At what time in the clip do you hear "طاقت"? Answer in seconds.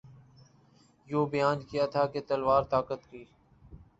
2.71-3.01